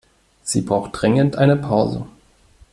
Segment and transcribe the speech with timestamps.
[0.41, 2.07] Sie braucht dringend eine Pause.